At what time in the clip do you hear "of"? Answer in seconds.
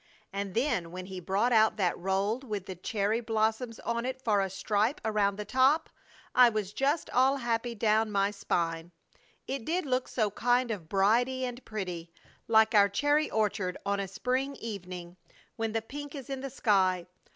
10.71-10.89